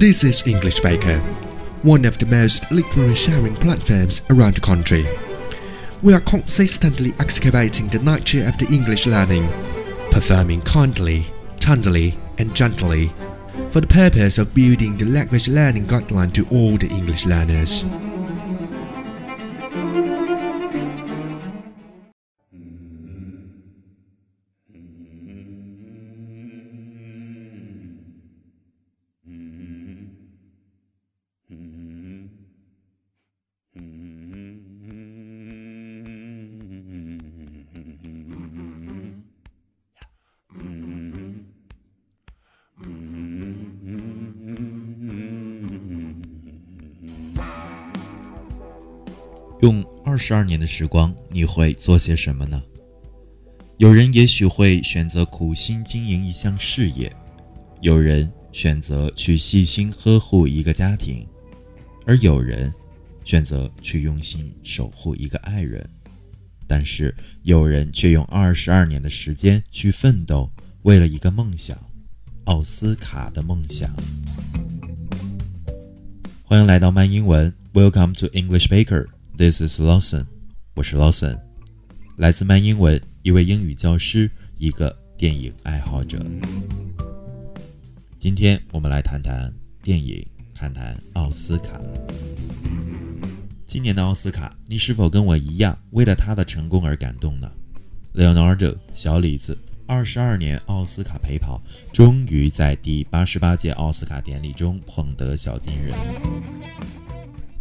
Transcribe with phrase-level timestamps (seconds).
[0.00, 1.18] This is English Baker,
[1.82, 5.06] one of the most literary sharing platforms around the country.
[6.00, 9.46] We are consistently excavating the nature of the English learning,
[10.10, 11.26] performing kindly,
[11.56, 13.12] tenderly, and gently,
[13.72, 17.84] for the purpose of building the language learning guideline to all the English learners.
[50.10, 52.60] “二十二年的时光，你会做些什么呢？”
[53.78, 57.14] 有人也许会选择苦心经营一项事业，
[57.80, 61.24] 有人选择去细心呵护一个家庭，
[62.04, 62.74] 而有人
[63.24, 65.88] 选择去用心守护一个爱人。
[66.66, 70.50] 但是，有人却用二十二年的时间去奋斗，
[70.82, 71.78] 为了一个梦想——
[72.46, 73.88] 奥斯卡的梦想。
[76.42, 79.06] 欢迎来到慢英文，Welcome to English Baker。
[79.40, 80.26] This is Lawson，
[80.74, 81.40] 我是 Lawson，
[82.18, 83.00] 来自慢英文。
[83.22, 86.22] 一位英语教师，一个电影爱好者。
[88.18, 89.50] 今天我们来谈谈
[89.82, 91.80] 电影，谈谈奥斯卡。
[93.66, 97.50] 今年的奥斯卡，你是否跟我一样，为了他的成功而感动呢
[98.12, 101.62] ？Leonardo 小李子，二十二年奥斯卡陪跑，
[101.94, 105.96] 终于在第八十八届奥斯卡典礼中捧得小金人。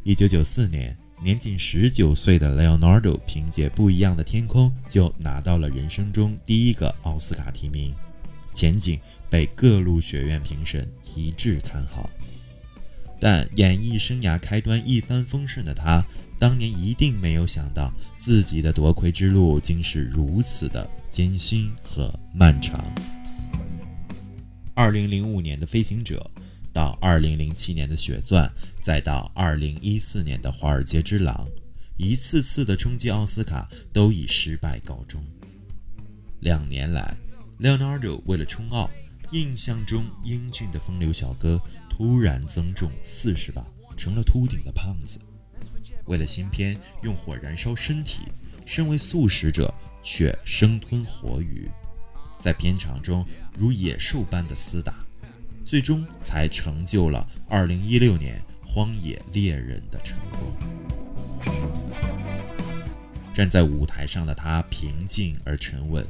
[0.03, 0.93] 一九九四年。
[1.21, 7.93] 年仅十九岁的 Leonardo 凭借《不一样的天空》就拿到了人生中第一个奥斯卡提名，
[8.53, 8.97] 前景
[9.29, 12.09] 被各路学院评审一致看好。
[13.19, 16.01] 但演艺生涯开端一帆风顺的他，
[16.39, 22.81] 当年一定没有想到自己的夺魁之路竟是如此的艰辛和漫长。
[24.73, 26.31] 二零零五年的《飞行者》。
[26.79, 28.47] 到二零零七年的《血钻》，
[28.81, 31.45] 再到二零一四年的《华尔街之狼》，
[31.97, 35.21] 一次次的冲击奥斯卡都以失败告终。
[36.39, 37.17] 两年来
[37.59, 38.89] ，Leonardo 为了冲奥，
[39.33, 43.67] 印象中英俊的风流小哥突然增重四十磅，
[43.97, 45.19] 成了秃顶的胖子。
[46.05, 48.21] 为了新片，用火燃烧身体，
[48.65, 51.69] 身为素食者却生吞活鱼，
[52.39, 53.25] 在片场中
[53.57, 55.05] 如野兽般的厮打。
[55.69, 60.51] 最终才成就了2016年《荒野猎人》的成功。
[63.35, 66.03] 站在舞台上的他平静而沉稳，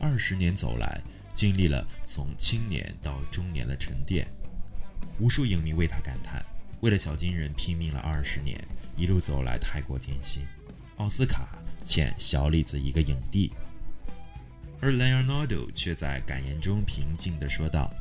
[0.00, 1.00] 二十年走来，
[1.32, 4.26] 经历了从青年到中年的沉淀。
[5.20, 6.44] 无数影迷为他感叹：
[6.80, 8.60] 为了小金人拼命了二十年，
[8.96, 10.42] 一路走来太过艰辛。
[10.96, 13.52] 奥斯卡欠小李子一个影帝。
[14.80, 17.94] 而 Leonardo 却在感言中平静地说道。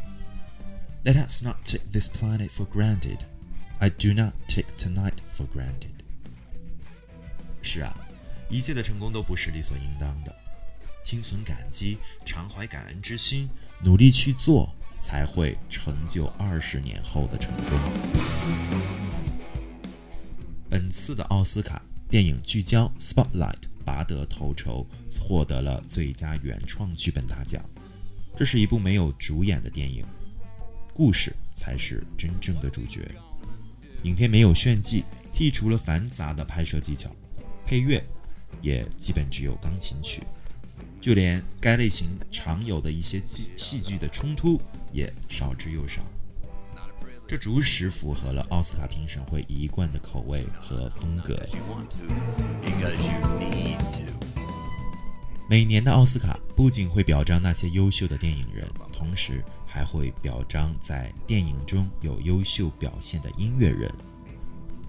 [1.05, 3.19] Let us not take this planet for granted.
[3.77, 5.93] I do not take tonight for granted.
[7.61, 7.95] 是啊，
[8.49, 10.35] 一切的成功都不是理所应当的。
[11.03, 13.47] 心存感激，常怀感恩之心，
[13.83, 17.79] 努力去做，才会成就二十年后的成功。
[20.67, 24.87] 本次的奥斯卡电影聚焦 Spotlight 拔得头筹，
[25.19, 27.63] 获得了最佳原创剧本大奖。
[28.35, 30.03] 这是一部没有主演的电影。
[30.95, 33.05] 故事才是真正的主角。
[34.03, 37.13] 影片没有炫技，剔除了繁杂的拍摄技巧，
[37.65, 38.01] 配乐
[38.61, 40.23] 也基本只有钢琴曲，
[41.01, 44.57] 就连该类型常有的一些戏戏剧的冲突
[44.93, 46.01] 也少之又少。
[47.27, 51.35] 这着实符合了奥斯卡评审会一贯的口味和风格。
[55.47, 59.43] 每年的奥斯卡不仅会表彰那些优秀的电影人，同时。
[59.75, 63.93] 还会表彰在电影中有优秀表现的音乐人。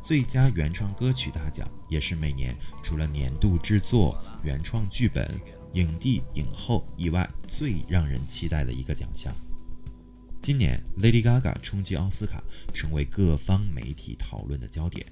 [0.00, 5.28] 最佳原创歌曲大奖也是每年除了年度制作、原创剧本、
[5.72, 9.34] 影帝、影后以外最让人期待的一个奖项。
[10.40, 12.40] 今年，Lady Gaga 冲击奥斯卡，
[12.72, 15.04] 成为各方媒体讨论的焦点。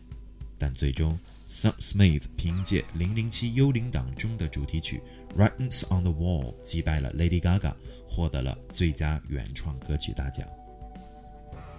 [0.57, 1.19] 但最终
[1.51, 5.03] ，Sam Smith 凭借《零零七幽灵党》中的主题曲
[5.37, 7.75] 《Writings on the Wall 击败了 Lady Gaga，
[8.07, 10.49] 获得了最佳原创歌曲大奖。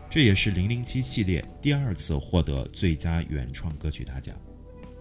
[0.10, 4.40] 这也是零零七系列第二次获得最佳原创歌曲大奖。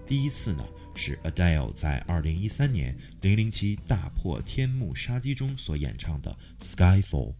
[0.07, 0.65] 第一次呢
[0.95, 7.33] 是 Adele 在二零一三年《零零七大破天幕杀机》中所演唱的《Skyfall》。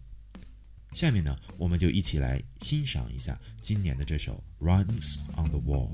[0.93, 5.89] 下面呢，我们就一起来欣赏一下今年的这首《Runs on the Wall》。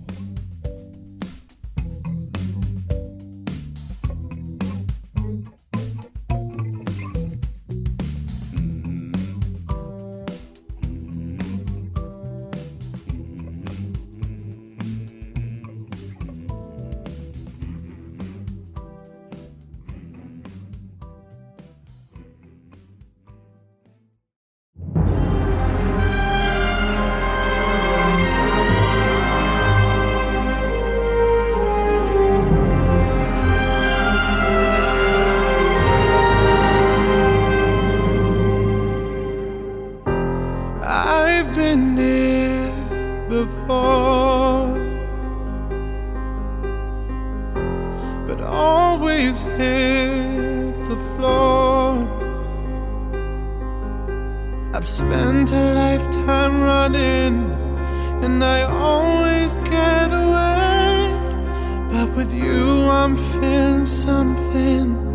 [63.03, 65.11] I'm feeling something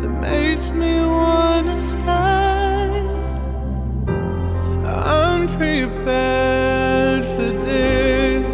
[0.00, 2.90] that makes me wanna stay.
[4.84, 8.44] I'm prepared for this.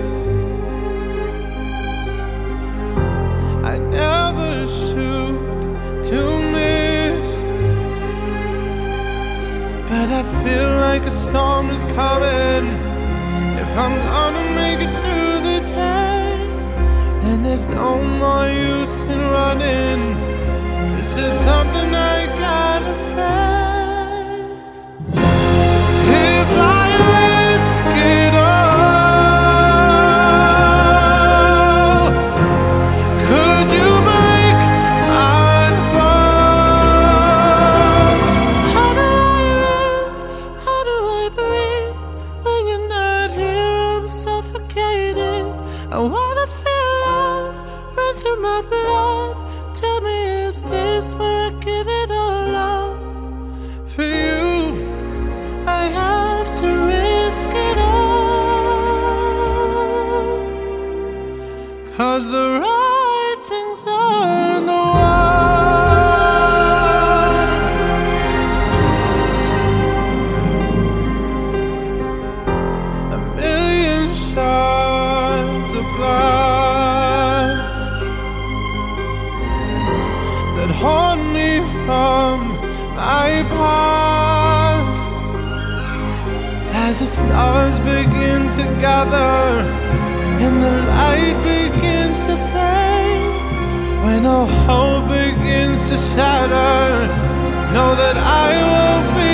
[3.72, 5.38] I never shoot
[6.10, 6.20] to
[6.52, 7.26] miss,
[9.88, 12.66] but I feel like a storm is coming.
[13.62, 15.07] If I'm gonna make it
[17.68, 20.00] no more use in running.
[20.96, 23.37] This is something I gotta face.
[48.58, 49.47] of love.
[81.88, 82.40] from
[83.00, 85.10] my past.
[86.84, 89.40] As the stars begin to gather
[90.44, 97.06] and the light begins to fade, when all hope begins to shatter,
[97.72, 99.27] know that I will be.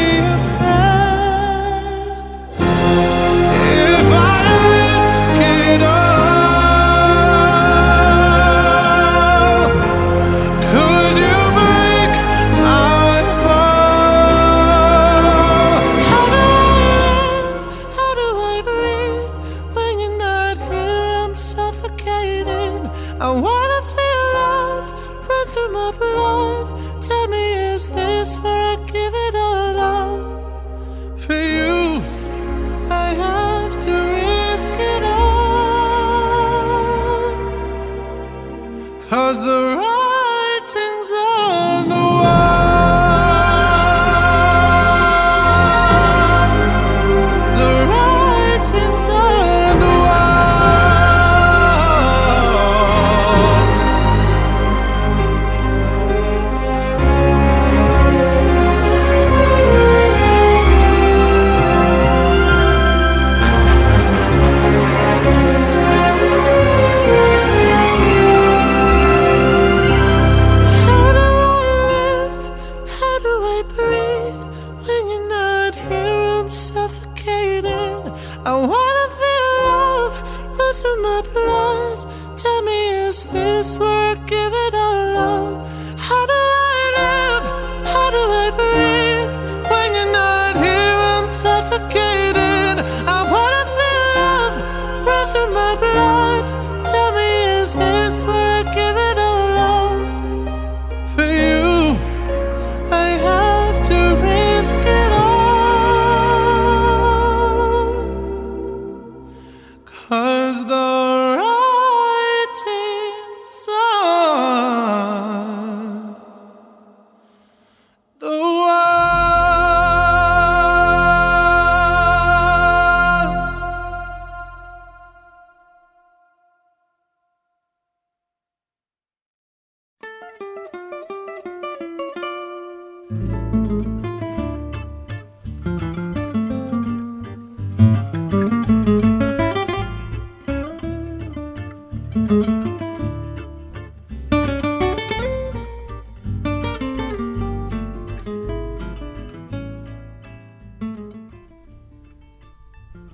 [39.14, 40.03] Cause the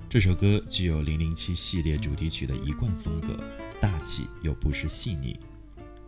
[0.09, 3.29] 这首歌具有《零零七》系列主题曲的一贯风格，
[3.79, 5.39] 大气又不失细腻。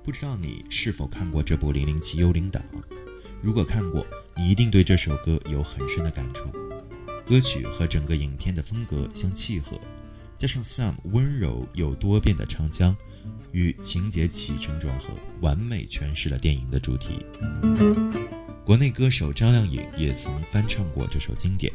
[0.03, 2.61] 不知道你是否看过这部《零零七幽灵党》？
[3.43, 4.07] 如果看过，
[4.37, 6.45] 你一定对这首歌有很深的感触。
[7.25, 9.77] 歌曲和整个影片的风格相契合，
[10.37, 12.95] 加上 Sam 温柔又多变的唱腔，
[13.51, 15.09] 与情节起承转合，
[15.41, 17.25] 完美诠释了电影的主题。
[18.63, 21.69] 国内歌手张靓颖也曾翻唱过这首经典。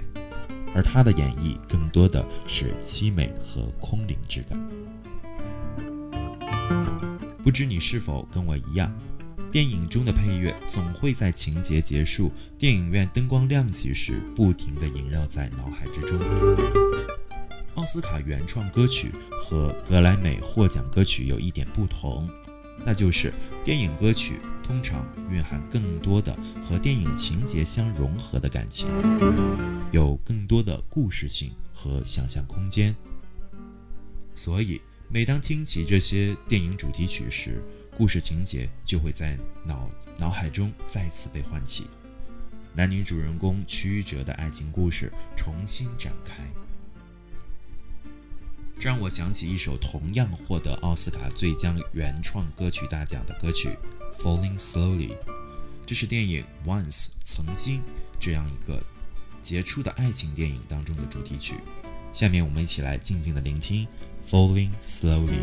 [0.75, 4.59] 而她的演绎更多的是凄美和空灵之感。
[7.45, 8.91] 不知你是否跟我一样，
[9.51, 16.19] 电影中的配乐总会在情节结束、电影院灯光亮起时，不停地萦绕在脑海之中。
[17.75, 22.29] 奥斯卡原创歌曲和格莱美获奖歌曲有一点不同。
[22.85, 23.33] 那就是
[23.65, 28.87] 电影歌曲通常蕴含更多的和电影情节相融合的感情，
[29.91, 32.95] 有更多的故事性和想象空间。
[34.35, 37.61] 所以，每当听起这些电影主题曲时，
[37.99, 41.89] 故事情节就会在脑脑海中再次被唤起，
[42.73, 46.37] 男女主人公曲折的爱情故事重新展开。
[48.79, 53.71] 这让我想起一首同样获得奥斯卡最佳原创歌曲大奖的歌曲
[54.23, 55.09] 《Falling Slowly》，
[55.85, 57.83] 这是电影《Once》曾经
[58.21, 58.81] 这样一个
[59.43, 61.57] 杰出的爱情电影当中的主题曲。
[62.13, 63.89] 下面我们一起来静静的聆听
[64.31, 65.41] 《Falling Slowly》。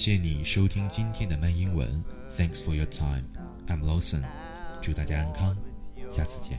[0.00, 2.02] 谢谢你收听今天的慢英文
[2.34, 3.24] ，Thanks for your time.
[3.68, 4.22] I'm Lawson，
[4.80, 5.54] 祝大家安康，
[6.08, 6.58] 下次见。